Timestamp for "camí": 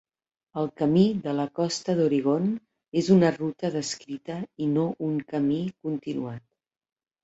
0.81-1.03, 5.33-5.65